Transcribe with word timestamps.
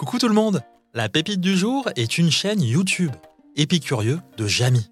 Coucou 0.00 0.18
tout 0.18 0.28
le 0.28 0.34
monde 0.34 0.62
La 0.94 1.10
pépite 1.10 1.42
du 1.42 1.54
jour 1.54 1.86
est 1.94 2.16
une 2.16 2.30
chaîne 2.30 2.62
YouTube, 2.62 3.12
Épicurieux 3.54 4.18
de 4.38 4.46
Jamy. 4.46 4.90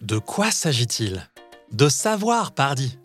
De 0.00 0.18
quoi 0.18 0.52
s'agit-il? 0.52 1.28
De 1.72 1.88
savoir, 1.88 2.52
pardi 2.52 2.96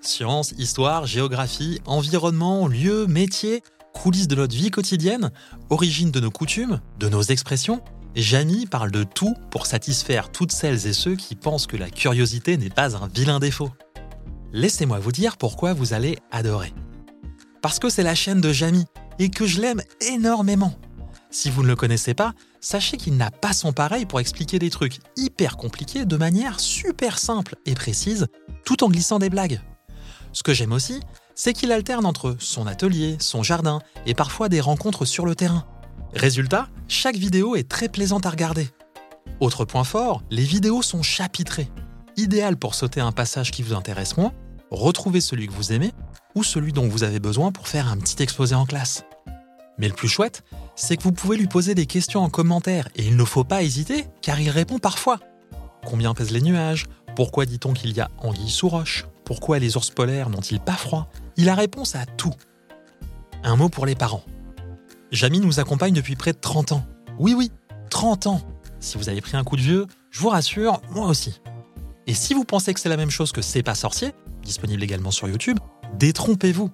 Science, 0.00 0.52
histoire, 0.56 1.04
géographie, 1.04 1.82
environnement, 1.84 2.68
lieux, 2.68 3.06
métiers, 3.06 3.62
coulisses 3.92 4.28
de 4.28 4.36
notre 4.36 4.56
vie 4.56 4.70
quotidienne, 4.70 5.30
origine 5.68 6.10
de 6.10 6.20
nos 6.20 6.30
coutumes, 6.30 6.80
de 6.98 7.10
nos 7.10 7.20
expressions, 7.20 7.82
Jamy 8.14 8.64
parle 8.64 8.90
de 8.90 9.04
tout 9.04 9.34
pour 9.50 9.66
satisfaire 9.66 10.32
toutes 10.32 10.52
celles 10.52 10.86
et 10.86 10.94
ceux 10.94 11.16
qui 11.16 11.34
pensent 11.34 11.66
que 11.66 11.76
la 11.76 11.90
curiosité 11.90 12.56
n'est 12.56 12.70
pas 12.70 12.96
un 12.96 13.08
vilain 13.08 13.40
défaut. 13.40 13.68
Laissez-moi 14.54 15.00
vous 15.00 15.12
dire 15.12 15.36
pourquoi 15.36 15.74
vous 15.74 15.92
allez 15.92 16.16
adorer. 16.30 16.72
Parce 17.60 17.78
que 17.78 17.90
c'est 17.90 18.02
la 18.02 18.14
chaîne 18.14 18.40
de 18.40 18.54
Jamy 18.54 18.86
et 19.18 19.30
que 19.30 19.46
je 19.46 19.60
l'aime 19.60 19.82
énormément. 20.00 20.74
Si 21.30 21.50
vous 21.50 21.62
ne 21.62 21.68
le 21.68 21.76
connaissez 21.76 22.14
pas, 22.14 22.32
sachez 22.60 22.96
qu'il 22.96 23.16
n'a 23.16 23.30
pas 23.30 23.52
son 23.52 23.72
pareil 23.72 24.06
pour 24.06 24.20
expliquer 24.20 24.58
des 24.58 24.70
trucs 24.70 25.00
hyper 25.16 25.56
compliqués 25.56 26.06
de 26.06 26.16
manière 26.16 26.58
super 26.58 27.18
simple 27.18 27.56
et 27.66 27.74
précise, 27.74 28.28
tout 28.64 28.82
en 28.82 28.88
glissant 28.88 29.18
des 29.18 29.30
blagues. 29.30 29.60
Ce 30.32 30.42
que 30.42 30.54
j'aime 30.54 30.72
aussi, 30.72 31.00
c'est 31.34 31.52
qu'il 31.52 31.70
alterne 31.70 32.06
entre 32.06 32.36
son 32.38 32.66
atelier, 32.66 33.16
son 33.20 33.42
jardin 33.42 33.80
et 34.06 34.14
parfois 34.14 34.48
des 34.48 34.60
rencontres 34.60 35.04
sur 35.04 35.26
le 35.26 35.34
terrain. 35.34 35.66
Résultat, 36.14 36.68
chaque 36.88 37.16
vidéo 37.16 37.56
est 37.56 37.68
très 37.68 37.88
plaisante 37.88 38.24
à 38.24 38.30
regarder. 38.30 38.68
Autre 39.40 39.64
point 39.64 39.84
fort, 39.84 40.22
les 40.30 40.42
vidéos 40.42 40.82
sont 40.82 41.02
chapitrées. 41.02 41.70
Idéal 42.16 42.56
pour 42.56 42.74
sauter 42.74 43.00
un 43.00 43.12
passage 43.12 43.50
qui 43.50 43.62
vous 43.62 43.74
intéresse 43.74 44.16
moins, 44.16 44.32
retrouver 44.70 45.20
celui 45.20 45.46
que 45.46 45.52
vous 45.52 45.72
aimez 45.72 45.92
ou 46.34 46.44
celui 46.44 46.72
dont 46.72 46.88
vous 46.88 47.04
avez 47.04 47.20
besoin 47.20 47.52
pour 47.52 47.68
faire 47.68 47.88
un 47.88 47.96
petit 47.96 48.22
exposé 48.22 48.54
en 48.54 48.66
classe. 48.66 49.04
Mais 49.78 49.88
le 49.88 49.94
plus 49.94 50.08
chouette, 50.08 50.42
c'est 50.74 50.96
que 50.96 51.02
vous 51.02 51.12
pouvez 51.12 51.36
lui 51.36 51.46
poser 51.46 51.74
des 51.74 51.86
questions 51.86 52.20
en 52.20 52.30
commentaire 52.30 52.88
et 52.96 53.06
il 53.06 53.16
ne 53.16 53.24
faut 53.24 53.44
pas 53.44 53.62
hésiter 53.62 54.06
car 54.22 54.40
il 54.40 54.50
répond 54.50 54.78
parfois. 54.78 55.20
Combien 55.86 56.14
pèsent 56.14 56.32
les 56.32 56.40
nuages? 56.40 56.86
Pourquoi 57.16 57.46
dit-on 57.46 57.72
qu'il 57.72 57.96
y 57.96 58.00
a 58.00 58.10
anguille 58.18 58.50
sous 58.50 58.68
roche? 58.68 59.06
Pourquoi 59.24 59.58
les 59.58 59.76
ours 59.76 59.90
polaires 59.90 60.30
n'ont-ils 60.30 60.60
pas 60.60 60.72
froid? 60.72 61.08
Il 61.36 61.48
a 61.48 61.54
réponse 61.54 61.94
à 61.94 62.06
tout. 62.06 62.34
Un 63.42 63.56
mot 63.56 63.68
pour 63.68 63.86
les 63.86 63.94
parents. 63.94 64.24
Jamy 65.12 65.40
nous 65.40 65.60
accompagne 65.60 65.94
depuis 65.94 66.16
près 66.16 66.32
de 66.32 66.38
30 66.38 66.72
ans. 66.72 66.86
Oui, 67.18 67.34
oui, 67.34 67.50
30 67.90 68.26
ans. 68.26 68.40
Si 68.80 68.98
vous 68.98 69.08
avez 69.08 69.20
pris 69.20 69.36
un 69.36 69.44
coup 69.44 69.56
de 69.56 69.62
vieux, 69.62 69.86
je 70.10 70.20
vous 70.20 70.28
rassure, 70.28 70.80
moi 70.90 71.06
aussi. 71.06 71.40
Et 72.06 72.14
si 72.14 72.34
vous 72.34 72.44
pensez 72.44 72.74
que 72.74 72.80
c'est 72.80 72.88
la 72.88 72.96
même 72.96 73.10
chose 73.10 73.32
que 73.32 73.42
C'est 73.42 73.62
pas 73.62 73.74
sorcier, 73.74 74.12
disponible 74.48 74.82
également 74.82 75.10
sur 75.10 75.28
YouTube, 75.28 75.58
détrompez-vous. 75.98 76.70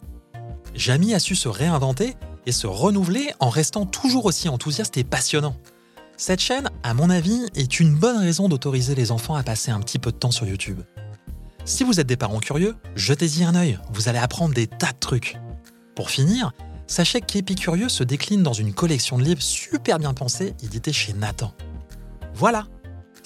Jamy 0.75 1.12
a 1.12 1.19
su 1.19 1.34
se 1.34 1.48
réinventer 1.48 2.14
et 2.47 2.53
se 2.53 2.67
renouveler 2.67 3.33
en 3.41 3.48
restant 3.48 3.84
toujours 3.84 4.27
aussi 4.27 4.48
enthousiaste 4.48 4.97
et 4.97 5.05
passionnant. 5.05 5.56
Cette 6.17 6.41
chaîne, 6.41 6.70
à 6.84 6.95
mon 6.95 7.11
avis, 7.11 7.42
est 7.56 7.80
une 7.80 7.95
bonne 7.95 8.19
raison 8.19 8.48
d'autoriser 8.48 8.95
les 8.95 9.11
enfants 9.11 9.34
à 9.34 9.42
passer 9.42 9.72
un 9.72 9.80
petit 9.80 9.98
peu 9.98 10.12
de 10.12 10.17
temps 10.17 10.30
sur 10.30 10.47
YouTube. 10.47 10.80
Si 11.64 11.83
vous 11.83 11.98
êtes 11.98 12.06
des 12.06 12.17
parents 12.17 12.39
curieux, 12.39 12.77
jetez-y 12.95 13.42
un 13.42 13.55
œil, 13.55 13.78
vous 13.92 14.08
allez 14.08 14.19
apprendre 14.19 14.55
des 14.55 14.67
tas 14.67 14.92
de 14.92 14.98
trucs. 15.00 15.36
Pour 15.97 16.11
finir, 16.11 16.52
sachez 16.86 17.20
qu'Épicurieux 17.20 17.89
se 17.89 18.05
décline 18.05 18.42
dans 18.42 18.52
une 18.52 18.72
collection 18.72 19.19
de 19.19 19.25
livres 19.25 19.42
super 19.42 19.98
bien 19.98 20.14
pensés, 20.14 20.55
édités 20.62 20.92
chez 20.92 21.12
Nathan. 21.12 21.52
Voilà 22.34 22.67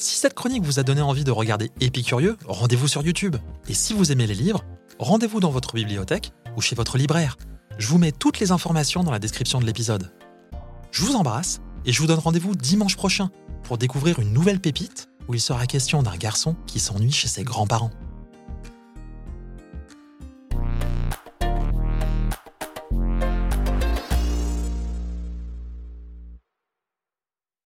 Si 0.00 0.16
cette 0.16 0.34
chronique 0.34 0.62
vous 0.62 0.78
a 0.78 0.84
donné 0.84 1.00
envie 1.00 1.24
de 1.24 1.32
regarder 1.32 1.72
Épicurieux, 1.80 2.36
rendez-vous 2.46 2.86
sur 2.86 3.02
YouTube. 3.02 3.34
Et 3.68 3.74
si 3.74 3.94
vous 3.94 4.12
aimez 4.12 4.28
les 4.28 4.34
livres, 4.36 4.64
rendez-vous 5.00 5.40
dans 5.40 5.50
votre 5.50 5.74
bibliothèque 5.74 6.30
ou 6.56 6.60
chez 6.60 6.76
votre 6.76 6.98
libraire. 6.98 7.36
Je 7.78 7.88
vous 7.88 7.98
mets 7.98 8.12
toutes 8.12 8.38
les 8.38 8.52
informations 8.52 9.02
dans 9.02 9.10
la 9.10 9.18
description 9.18 9.58
de 9.58 9.66
l'épisode. 9.66 10.12
Je 10.92 11.02
vous 11.02 11.16
embrasse 11.16 11.60
et 11.84 11.92
je 11.92 12.00
vous 12.00 12.06
donne 12.06 12.20
rendez-vous 12.20 12.54
dimanche 12.54 12.94
prochain 12.94 13.30
pour 13.64 13.76
découvrir 13.76 14.20
une 14.20 14.32
nouvelle 14.32 14.60
pépite 14.60 15.08
où 15.26 15.34
il 15.34 15.40
sera 15.40 15.66
question 15.66 16.00
d'un 16.00 16.16
garçon 16.16 16.54
qui 16.68 16.78
s'ennuie 16.78 17.10
chez 17.10 17.26
ses 17.26 17.42
grands-parents. 17.42 17.90